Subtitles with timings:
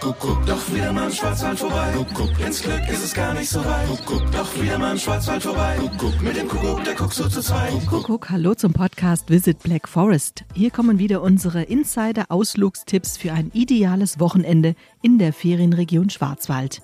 [0.00, 1.92] Kuckuck, doch wieder mal im Schwarzwald vorbei.
[1.94, 3.86] Kuckuck, ins Glück ist es gar nicht so weit.
[3.86, 5.76] Kuckuck, doch wieder mal im Schwarzwald vorbei.
[5.78, 7.86] Kuckuck, mit dem Kuckuck, der guckt so zu zweit.
[7.86, 10.44] Kuckuck, hallo zum Podcast Visit Black Forest.
[10.54, 16.80] Hier kommen wieder unsere Insider-Ausflugstipps für ein ideales Wochenende in der Ferienregion Schwarzwald.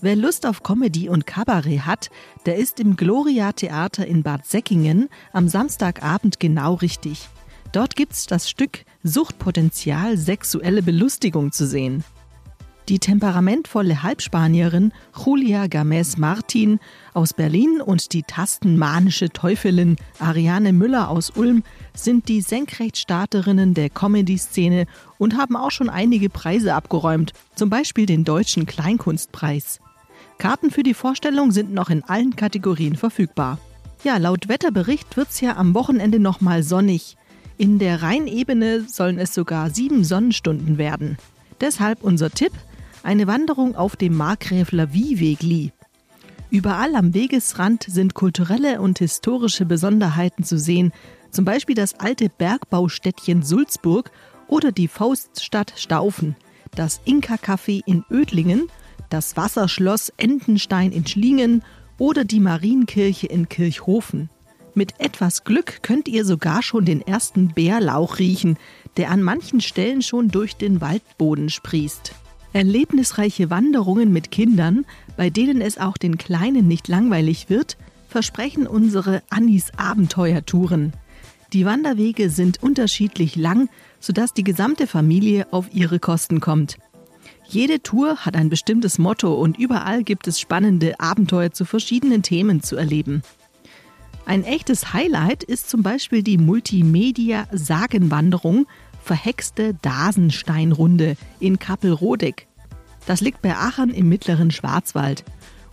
[0.00, 2.08] Wer Lust auf Comedy und Kabarett hat,
[2.46, 7.28] der ist im Gloria Theater in Bad Säckingen am Samstagabend genau richtig.
[7.72, 12.04] Dort gibt's das Stück Suchtpotenzial sexuelle Belustigung zu sehen.
[12.88, 14.92] Die temperamentvolle Halbspanierin
[15.24, 16.80] Julia Games Martin
[17.14, 21.62] aus Berlin und die tastenmanische Teufelin Ariane Müller aus Ulm
[21.94, 24.86] sind die Senkrechtstarterinnen der Comedy-Szene
[25.18, 29.78] und haben auch schon einige Preise abgeräumt, zum Beispiel den Deutschen Kleinkunstpreis.
[30.38, 33.60] Karten für die Vorstellung sind noch in allen Kategorien verfügbar.
[34.02, 37.16] Ja, laut Wetterbericht wird's ja am Wochenende nochmal sonnig.
[37.60, 41.18] In der Rheinebene sollen es sogar sieben Sonnenstunden werden.
[41.60, 42.52] Deshalb unser Tipp:
[43.02, 45.70] eine Wanderung auf dem Markgräfler Wiewegli.
[46.48, 50.90] Überall am Wegesrand sind kulturelle und historische Besonderheiten zu sehen,
[51.30, 54.10] zum Beispiel das alte Bergbaustädtchen Sulzburg
[54.48, 56.36] oder die Fauststadt Staufen,
[56.74, 58.68] das Inka-Café in Ödlingen,
[59.10, 61.62] das Wasserschloss Entenstein in Schlingen
[61.98, 64.30] oder die Marienkirche in Kirchhofen.
[64.74, 68.56] Mit etwas Glück könnt ihr sogar schon den ersten Bärlauch riechen,
[68.96, 72.12] der an manchen Stellen schon durch den Waldboden sprießt.
[72.52, 74.84] Erlebnisreiche Wanderungen mit Kindern,
[75.16, 77.76] bei denen es auch den Kleinen nicht langweilig wird,
[78.08, 80.92] versprechen unsere Annis Abenteuertouren.
[81.52, 86.78] Die Wanderwege sind unterschiedlich lang, sodass die gesamte Familie auf ihre Kosten kommt.
[87.48, 92.62] Jede Tour hat ein bestimmtes Motto und überall gibt es spannende Abenteuer zu verschiedenen Themen
[92.62, 93.22] zu erleben.
[94.30, 98.68] Ein echtes Highlight ist zum Beispiel die Multimedia-Sagenwanderung
[99.02, 102.46] Verhexte Dasensteinrunde in Kappelrodeck.
[103.06, 105.24] Das liegt bei Aachen im mittleren Schwarzwald.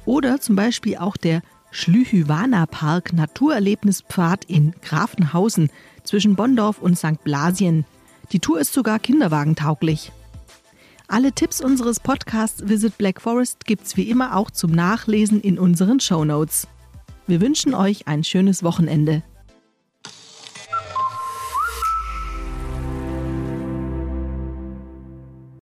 [0.05, 5.70] Oder zum Beispiel auch der Schlühywana Park Naturerlebnispfad in Grafenhausen
[6.04, 7.23] zwischen Bonndorf und St.
[7.23, 7.86] Blasien.
[8.31, 10.11] Die Tour ist sogar kinderwagentauglich.
[11.08, 15.99] Alle Tipps unseres Podcasts Visit Black Forest gibt's wie immer auch zum Nachlesen in unseren
[15.99, 16.67] Show Notes.
[17.30, 19.21] Wir wünschen euch ein schönes Wochenende.